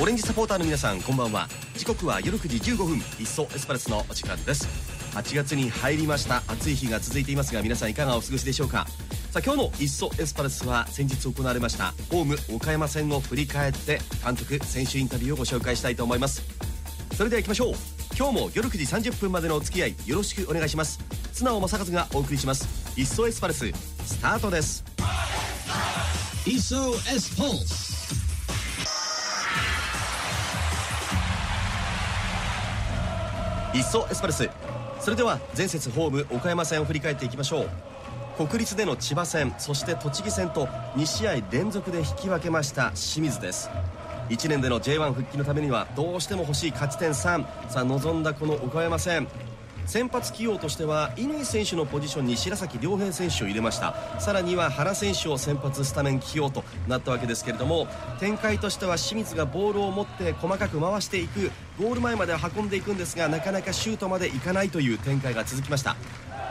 [0.00, 1.46] オレンジサポーターの皆さんこんばんは。
[1.76, 2.96] 時刻は夜9時15分。
[2.96, 4.66] いっそエスパルスのお時間です。
[5.12, 6.42] 8月に入りました。
[6.46, 8.86] 暑い日が続いていますが皆さんいかがお過ごしでしょうか？
[9.30, 11.92] さあ今日の「いっそエスパルス」は先日行われました。
[12.10, 16.42] ホーム岡山戦を振り返って監督選手インタビューをご紹介したいと思います。
[17.14, 17.74] それでは行きましょう。
[18.16, 20.98] 今日も夜9時30分までのお付き合いよろしくお願いします。
[21.34, 23.70] 綱尾正和がお送りします「いっそエスパルス」
[24.04, 24.89] スタートです。
[26.50, 27.74] イソエスポーツ
[33.78, 34.50] いっそエスパルス
[34.98, 37.66] それでは前節ホーム岡山戦を振り返っていきましょ
[38.38, 38.48] う。
[38.48, 43.70] 国立での千葉戦そして栃木戦と2試合連続で引き分けました清水です。
[44.28, 47.14] 1年での J1 復帰のためにはどうしても欲しい勝ち点3
[47.70, 49.28] さあ望んだこの岡山戦。
[49.90, 54.20] 先発起用としては乾選手のポジションに白崎亮平選手を入れました。
[54.20, 57.88] さらには原選手を先発スタメン起用となったわけですけれども
[58.20, 61.50] 展開としては清水がボールを持って細かく回していく。
[61.76, 65.96] ゴール前まで運んでいくんですがなかなかシュートまでいかないという展開が続きました。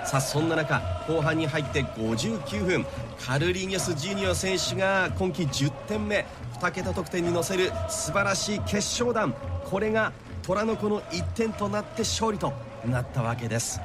[0.03, 2.85] さあそんな中後半に入って59分
[3.25, 6.25] カルリーニョス・ジュニオ選手が今季10点目
[6.59, 9.33] 2桁得点に乗せる素晴らしい決勝弾。
[9.63, 10.11] これが
[10.49, 12.51] 虎の子の1点となって勝利と
[12.83, 13.79] なったわけです。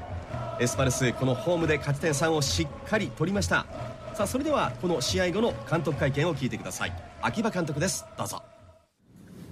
[0.58, 3.66] エスパルスこのホームで勝ち点3をしっかり取りました。
[4.14, 6.92] さあそれではこの試合後の監督会見を聞いてください。
[7.20, 8.06] 秋葉監督です。
[8.16, 8.42] どうぞ。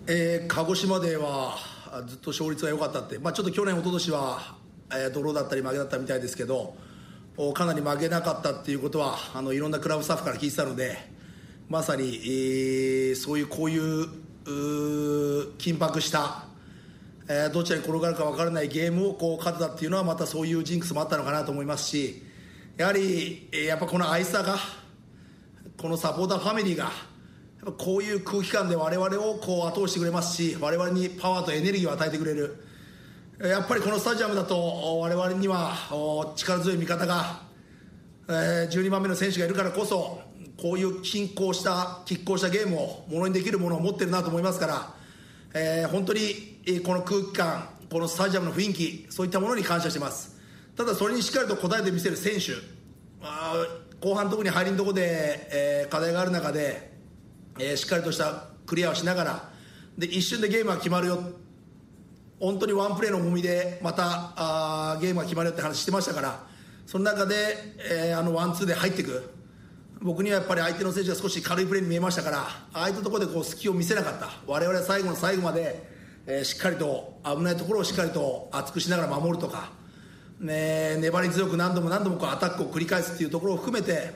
[0.07, 1.59] えー鹿児島では
[1.93, 4.57] あずっと勝率が良かったって、まあ、ちょっと去年、一昨年は、
[4.91, 6.75] えードローだったり負けだったみたいですけど
[7.37, 10.97] おかなり負けなかったっていうことはあのいろんなクラブスタッフから聞いてたので
[11.69, 14.09] まさに、えーそういうこういう
[14.47, 16.47] う緊迫した、
[17.29, 22.23] えーどちらに転がるか分からないゲームをこう勝てたっていうのはまたそういうジンクスもあったのかなと思いますし
[22.77, 24.57] やはり、えーやっぱこの愛さが
[25.77, 26.93] このサポーターファミリーがやっ
[27.67, 32.65] ぱこういう空気感で我々をこう後押してくれますし我々にパワーとエネルギーを与えてくれる。
[33.41, 35.75] やっぱりこのスタジアムだと我々には
[36.37, 37.41] 力強い味方が、
[38.29, 40.21] えー12番目の選手がいるからこそ
[40.61, 44.95] こういう均衡した拮抗したゲームをものにできるものを持ってるなと思いますから、
[45.55, 50.41] えー本当にえこの空気感このスタジアムの雰囲気そういったものに感謝してます。
[50.77, 52.53] ただそれにしっかりと応えてみせる選手。
[53.23, 53.55] あ
[54.01, 56.93] 後半特に入りのところで、えー課題がある中で、
[57.59, 59.51] えーしっかりとしたクリアをしながら
[59.99, 61.19] で一瞬でゲームが決まるよ。
[62.41, 66.47] 本当にワンプレーの重みでまたあーゲームが決まるよって話してましたから
[66.87, 67.35] その中で、
[67.91, 69.42] えーあのワンツーで入っていく。
[70.03, 72.39] 僕にはやっぱり相手の選手が少し軽いプレーに見えましたから
[72.73, 74.31] ああいったところでこう隙を見せなかった。
[74.47, 75.83] 我々は最後の最後まで、
[76.27, 79.71] えーしっかりと危ないところをしっかりと厚くしながら守るとか、
[80.41, 84.11] ね、粘り強く何度も何度もこうアタックを繰り返すっていうところを含めて、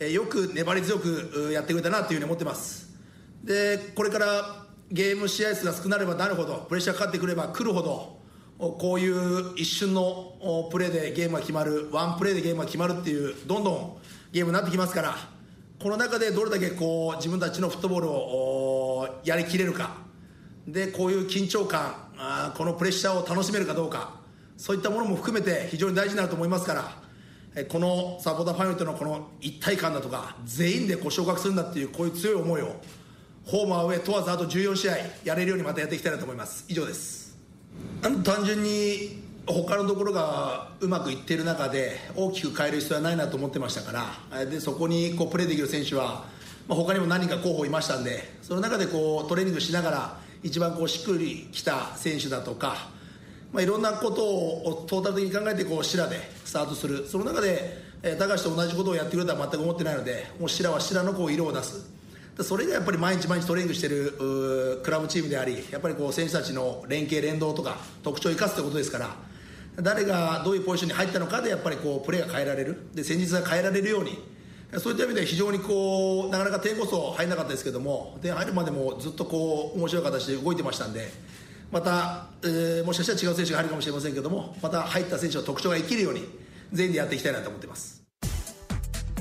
[0.00, 2.88] えーよく粘り強くやってくれたなというふうに思ってます。
[3.44, 8.18] でこれからゲーム試合数が少なればなるほどプレッシャーかかってくれば来るほど
[8.58, 10.02] おこういう一瞬の
[10.40, 13.96] おプレーでゲームが決まるワンプレーでゲームが決まるっていうどんどん
[14.32, 15.16] ゲームになってきますから
[15.80, 20.08] この中でどれだけこう自分たちのフットボールをやりきれるか。
[20.66, 24.18] でこういう緊張感あこのプレッシャーを楽しめるかどうか。
[24.56, 26.92] そういったものも含めて非常に大事になると思いますから
[27.54, 32.74] えこのサポーターファミリーとのこの一体感だとか全員でこう昇格するんだっていうこういう強い思いを
[33.46, 36.64] ホームアウェー問わずあと14試合やれるようにまたやっていきたいなと思います。
[36.68, 37.38] 以上です。
[38.02, 46.26] あの単純に他のところがうまくいっている中で大きく変える必要はないなと思ってましたからでそこにこうプレーできる選手は、
[46.68, 52.88] まあ、他にも何人か候補いましたんでその中でこうトレーニングしながら一番こうしっくりきた選手だとか、
[53.52, 57.06] まあ、いろんなことをトータル的に考えてこうシラでスタートする。
[57.08, 61.98] その中で、えー高橋と同じことをやってくれとは全く思ってないのでもうシラはシラのこう色を出す。
[62.40, 69.16] それがやっぱり毎日毎日トレーニングしているクラブチームでありやっぱりこう選手たちの連携連動とか特徴を生かすということですから
[69.82, 72.88] 誰がどういうポジションに入ったのかでやっぱりこうプレーが変えられる。
[72.94, 74.18] で戦術が変えられるように。
[74.78, 78.18] そういった意味では非常にこうなかなか点こそ入らなかったですけども。
[78.20, 81.08] 点入るまでもずっとこう面白い形で動いてましたんで。
[81.70, 86.24] また、えーもしかしたら違う選手が入るかもしれませんけどもまた入った選手の特徴が生きるように
[86.72, 88.02] 全員でやっていきたいなと思ってます。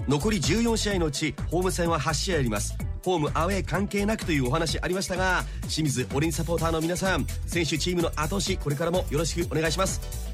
[0.08, 2.74] 残り14試合のうちホーム戦は8試合あります。
[3.04, 10.27] ホームアウェー関係なくというお話ありましたが清水オレンジサポーターの皆さん選手チームの後押しこれからもよろしくお願いします。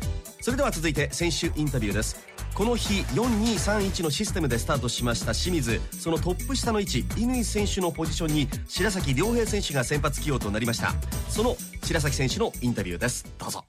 [0.44, 2.18] それでは続いて選手インタビューです。
[2.54, 5.80] この日4231のシステムでスタートしました清水。
[5.98, 10.96] そのトップ下の位置乾選手のポジションに白崎亮平選手が先発起用となりました。
[11.30, 13.26] その白崎選手のインタビューです。
[13.38, 13.64] どうぞ。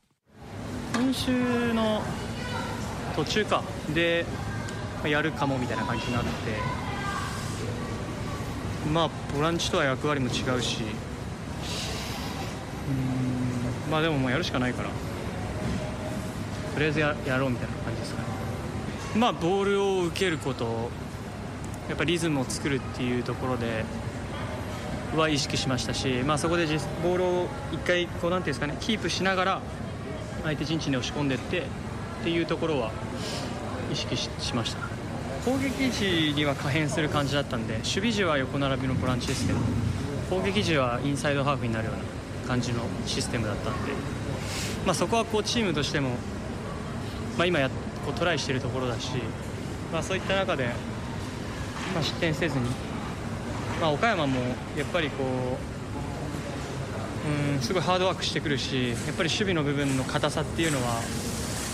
[0.95, 2.03] 今週の
[3.15, 3.63] 途中か。
[3.95, 4.27] で
[5.05, 6.31] やるかもみたいな感じになって。
[8.93, 10.83] まあボランチとは役割も違うし。
[12.89, 14.91] うんまあでももうやるしかないから。
[16.75, 18.29] とりあえずややろうみたいな感じですかね。
[19.17, 20.91] まあボールを受けること
[21.89, 23.85] やっぱリズムを作るっていうところで
[25.17, 29.63] は意識しましたし、まあ、そこで実ボールを一回こうなんていうんですかねキープしながら
[30.43, 31.63] 相手陣地に押し込んでいってっ
[32.25, 32.91] ていうところは
[33.93, 34.95] 意識ししました。
[35.45, 39.59] 攻撃時には可変する感じだったんで守備時は横並びのボランチですけど
[40.31, 43.93] 攻撃時はインサイドハーフになるような感じのシステムだったんで、
[44.87, 46.17] まあ、そこはこうチームとしても、
[47.37, 49.11] まあ、今やこうトライしているところだし、
[49.93, 50.67] まあ、そういった中で、
[51.95, 52.65] まあ、失点せずに、
[53.81, 54.41] まあ、岡山も
[54.77, 55.27] やっぱりこう
[57.55, 61.01] うんすごいハードワークしてくるしやっぱり守備の部分の硬さっていうのは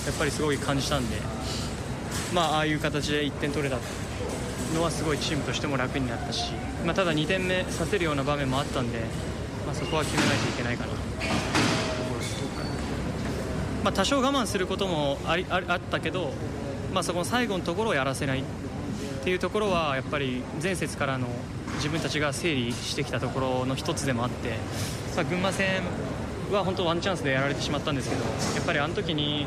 [0.06, 1.16] やっぱりすごい感じたんで、
[2.32, 3.76] まあ、ああいう形で1点取れた
[4.74, 6.52] のはすごいチームとしても楽になったし、
[6.86, 9.00] まあ、ただ2点目させるような場面もあったんで、
[9.66, 11.69] まあ、そこは決めないといけないかな。
[13.84, 16.32] まあ、多少我慢することもありああったけど、
[16.92, 18.42] まあ、そこの最後のところをやらせないっ
[19.24, 21.28] ていうところはやっぱり前節からの
[21.76, 24.54] 自分たちが整理してきたところの一つでもあって
[25.12, 25.82] さあ群馬戦
[26.52, 28.30] は本当ワンチャンスでやられてしまったんですけどや
[28.62, 29.46] っぱりあの時に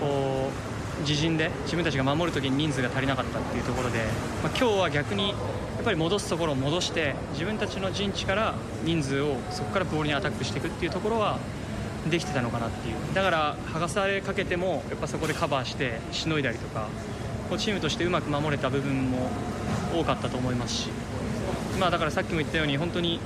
[0.00, 0.50] こ
[0.98, 3.98] う自陣で自分たちが守る時に人数が足りなかったっていうところで、
[4.42, 8.54] まあ、今日は逆にやっぱり戻すところを戻して自分たちの陣地から
[8.84, 11.38] 人数をそこからボールにアタックしていくっていうところは
[12.10, 12.96] できてたのかなっていう。
[13.14, 16.88] だから剥がされかけてもやっぱそこでカバーしてしのいだりとか
[17.58, 19.30] チームとしてうまく守れた部分も
[19.94, 20.88] 多かったと思いますし、
[21.78, 23.20] まあ、だからさっきも言ったように本当に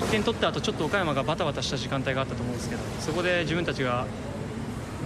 [0.00, 4.06] 1点取った後ちょっと岡山がバタバタした時間帯があったと思うんですけどそこで自分たちが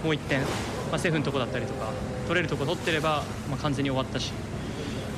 [0.03, 0.47] もう1点、ま
[0.93, 1.89] あ、セーフのとこだったりとか
[2.27, 4.31] 取れるとこ取ってれば、まあ、完全に終わったし、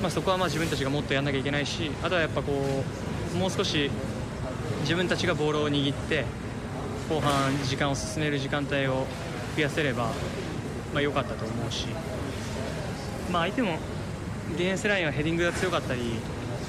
[0.02, 2.84] まあ、そこはまあ自分たちがもっとやらなきゃいけないしあとはやっぱこ
[3.34, 3.90] うもう少し
[4.82, 6.26] 自分たちがボールを握って
[7.14, 9.06] 後半時間を進める時間帯を
[9.56, 10.06] 増やせれば、
[10.96, 11.86] まあ、かったと思うし、
[13.32, 13.78] まあ、相手も
[14.58, 16.02] ディフェンスラインはヘディングが強かったり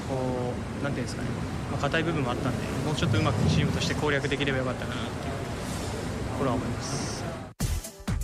[0.07, 1.29] こうなんていうんですかね、
[1.71, 7.15] ま、硬い部分もあったんでもうちょっとうまくチームとして攻略できればよかったかなというところは思います。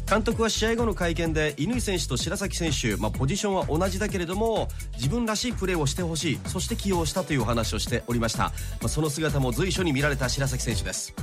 [0.07, 8.51] 監督は試合後の会見で乾選手と白崎選手、まあ、ポジションは同じだけれども自分らしいプレーをしてほしいそして起用したというお話をしておりました、ま
[8.83, 11.15] あ、その姿も随所に見られた白崎選手です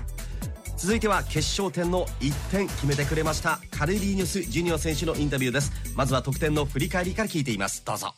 [0.78, 8.14] 続いては決勝点の1点決めてくれましたカルリーニョス・ジュニオ選手のインタビューですまずは得点の振り返りから聞いていますどうぞ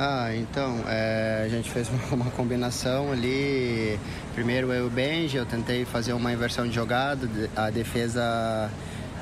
[0.00, 3.98] Ah, então, é, a gente fez uma combinação ali.
[4.32, 8.70] Primeiro eu e o Benji, eu tentei fazer uma inversão de jogada, a defesa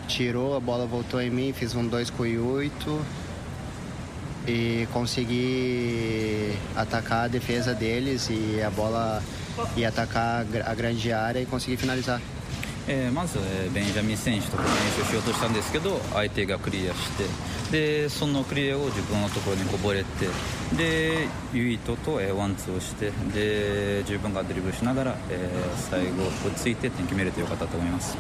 [0.06, 3.00] tirou, a bola voltou em mim, fiz um 2 com o Yuito
[4.46, 9.22] e consegui atacar a defesa deles e a bola
[9.76, 12.20] ia atacar a grande área e consegui finalizar.
[12.87, 14.63] えーまず、えベンジャミン選手と練
[14.97, 17.25] 習しようとしたんですけど相手がクリアして
[17.70, 20.26] でそのクリアを自分のところにこぼれて
[20.76, 28.16] でユイトと、えーワンツーをしてで自分がドリブルしながら、えー最後落ち着いて点決めれてよかったと思います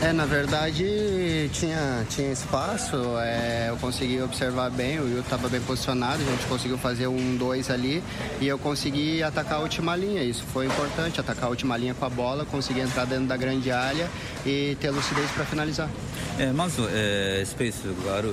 [0.00, 5.60] É, na verdade tinha, tinha espaço, é, eu consegui observar bem, o Yu estava bem
[5.60, 8.02] posicionado, a gente conseguiu fazer um 2 ali
[8.40, 10.22] e eu consegui atacar a última linha.
[10.22, 13.70] Isso foi importante, atacar a última linha com a bola, conseguir entrar dentro da grande
[13.70, 14.08] área
[14.44, 15.88] e ter lucidez para finalizar.
[16.38, 18.32] えーまず、えースペースがある、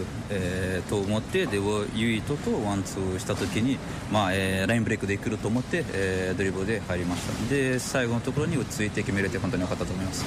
[0.55, 1.57] えーと思ってで
[1.95, 3.77] ユイトとワンツーした時に、
[4.11, 10.25] まあえーラインブレイクできると思って、えードリブルで入りましたで最後のところに落ち着いて決めれて本当に良かったと思います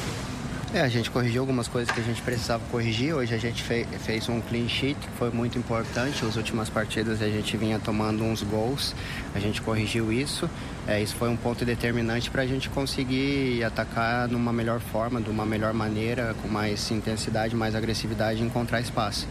[0.75, 3.14] É, a gente corrigiu algumas coisas que a gente precisava corrigir.
[3.14, 6.25] Hoje a gente fe- fez um clean sheet que foi muito importante.
[6.25, 8.92] As últimas partidas a gente vinha tomando uns gols,
[9.37, 10.50] a gente corrigiu isso.
[10.88, 15.30] É, isso foi um ponto determinante para a gente conseguir atacar numa melhor forma, de
[15.30, 19.28] uma melhor maneira, com mais intensidade, mais agressividade e encontrar espaço.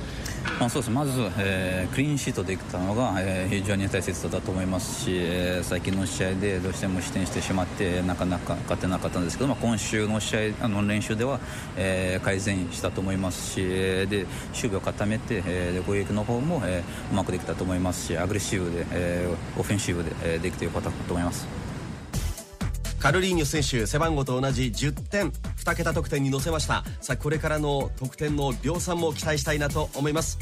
[0.58, 11.38] まあ、そうですまず、えークリーンシートできたのが、えー非常に大切だと思いますし、えー最近の試合でどうしても失点してしまってなかなか勝てなかったんですけど、まあ、今週の試合あの練習では、
[11.76, 21.67] え改善したと思いますしえで守備を固めて、えーで攻撃の方も、えうまくできたと思いますしアグレッシブで、えオフェンシブで、えーできてよかったと思います。
[22.98, 26.84] カルリーニョ選手背番号と同じ10点2桁得点に乗せました。
[27.00, 30.36] さあこれからの得点の量産も期待したいなと思います。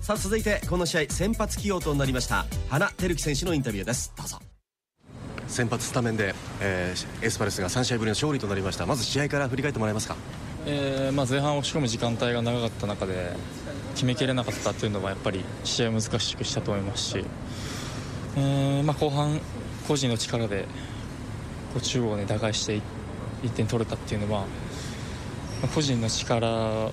[0.00, 4.12] さあ続いてこの試合先発起用となりました花照樹選手のインタビューです。
[4.16, 4.38] どうぞ。
[5.46, 8.84] 先発スタメンで、えーエスパルスが3試合ぶりの勝利となりました。
[8.84, 10.16] まず試合から振り返ってもらえますか？
[10.66, 13.32] えーまあ、前半押し込む時間帯が長かった中で
[13.94, 17.24] 決めきれなかったっていうのはやっぱり試合を難しくしたと思いますし、
[18.36, 19.40] えーまあ、後半
[19.86, 20.66] 個人の力で
[21.80, 22.80] 中央を、ね、打開して
[23.42, 24.44] 1点取れたっていうのは、
[25.62, 26.90] ま、個人の力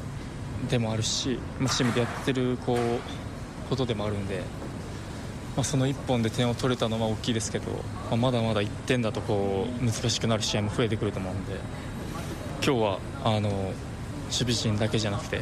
[0.70, 4.40] でもあるし、ま、チームでやってるこうことでもあるんで、
[5.56, 11.54] まあ、その1本で点を取れたのは大きいですけど、まあ、まだまだ1点だとこう難しくなる試合も増えてくると思うんで
[12.66, 13.74] 今日はあの守
[14.30, 15.42] 備陣だけじゃなくて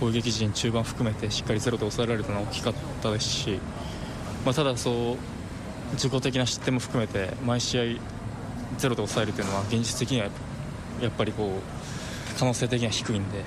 [0.00, 3.58] 攻撃陣中盤含めてしっかりゼロで抑えられたのは大きかったですし、
[4.44, 5.37] まあ、ただそう
[5.92, 7.82] 自己的な失点も含めて毎試合
[8.76, 10.28] ゼロで抑えるというのは現実的には
[11.00, 13.38] やっぱりこう可能性的には低いんで、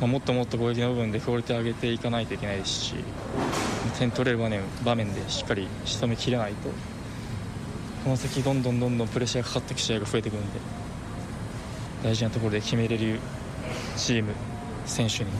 [0.00, 2.94] まあ、もっともっと攻撃の部分でクオリティを上げていかないといけないですし
[3.98, 6.70] 点取れる場面場面でしっかり仕留めきれないと
[8.04, 10.60] この先どんどんどんどんプレッシャーがかかっていく試合が増えてくるんで
[12.02, 13.20] 大事なところで決めれる
[13.96, 14.32] チーム
[14.86, 15.30] 選手に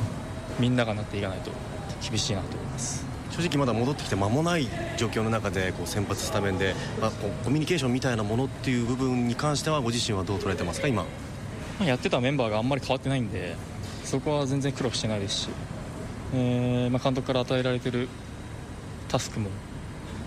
[0.58, 1.50] みんながなっていかないと
[2.06, 3.09] 厳しいなと思います。
[3.30, 11.06] 正直まだ戻ってきて間もない状況の中でこう先発スタメンで、まあ、コミュニケーションみたいなものっていう部分に関してはご自身はどう捉えてますか今、
[11.80, 13.56] やってたメンバーがあんまり変わってないんで
[14.04, 15.48] そこは全然苦労してないですし、
[16.34, 18.08] えーまあ、監督から与えられてる
[19.08, 19.48] タスクも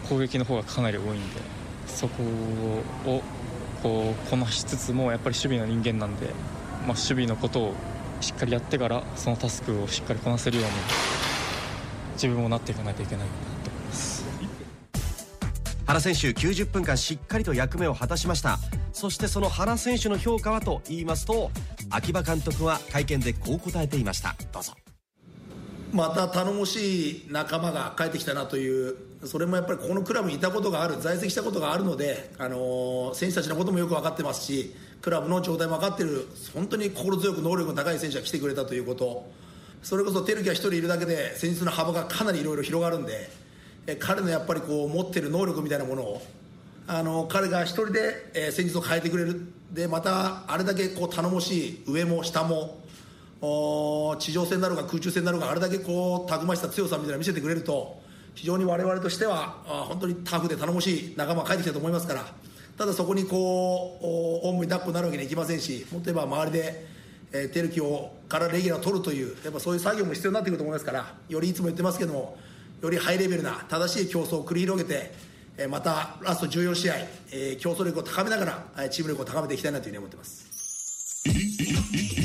[0.10, 1.42] 攻撃の方がかなり多いんで
[1.88, 2.24] そこ
[3.06, 3.22] を
[3.82, 6.32] こうこなしつつもやっぱり守備の人間なんで、ま
[6.84, 7.74] あ、守備のことを
[8.22, 11.13] しっかりやってからそのタスクをしっかりこなせるように
[12.14, 13.32] 自分もなっていかないといけないな
[13.64, 14.26] と思います。
[15.86, 18.60] 原選手90分間しっかりと役目を果たしました。
[18.94, 21.52] そしてその原選手の評価はと言いますと
[21.90, 24.36] 秋葉監督は会見でこう答えていました。
[24.52, 24.74] どうぞ。
[25.92, 39.30] また頼もしい仲間が帰ってきたなというそれもやっぱりここのクラブにいたことがある在籍したことがあるので、あのー、選手たちのこともよく分かってますしクラブの状態も分かっている本当に心強く能力の高い選手が来てくれたということ
[39.84, 43.30] それこそ照樹が1人いるだけで戦術の幅がかなりいろいろ広がるんで
[44.00, 46.22] 彼のやっぱりこう持っている能力みたいなものを
[46.88, 49.40] あの彼が1人で、え戦術を変えてくれる。
[49.72, 52.80] でまたあれだけこう頼もしい上も下も
[54.20, 58.00] 地上戦なのか空中戦なのかあれだけこうたくましさ強さみたいなの見せてくれると
[58.36, 62.26] 非常に我々としては本当にタフで頼もしい仲間が帰ってきたと思いますから
[62.78, 64.00] ただそこにこ
[64.44, 66.86] うおんぶに抱っこになるわけにはいきませんしもっと言えば周りで、
[67.34, 72.38] えー、テルキをからレギュラーを取るというやっぱそういう作業も必要になってくると思いますからよりいつも言ってますけども
[72.82, 75.12] よりハイレベルな正しい競争を繰り広げて、
[75.58, 76.96] えー、またラスト14試合、
[77.32, 82.23] えー、競争力を高めながらチーム力を高めていきたいなというふうに思ってます。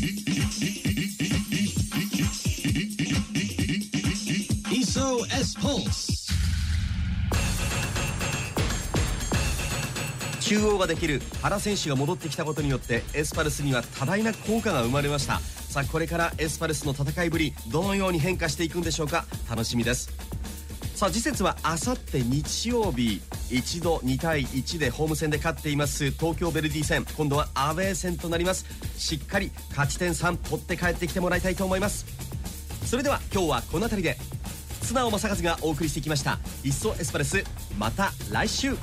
[10.49, 15.41] 中央ができる原選手が戻ってきたことによってエスパルスには多大な効果が生まれました。
[15.41, 19.27] さあこれからエスパルスの戦いぶりどのように変化していくんでしょうか？
[19.51, 20.11] 楽しみです。
[20.95, 27.05] さあ次節はあさって日曜日一度2対1でホーム戦で勝っています東京ヴェルディ戦。
[27.15, 28.65] 今度はアウェー戦となります。
[28.97, 32.07] しっかり勝ち点3取って帰ってきてもらいたいと思います。
[32.87, 34.17] それでは今日はこの辺りで
[34.81, 37.45] 素直正和がお送りしてきました「いっそエスパレス」
[37.77, 38.75] また来週。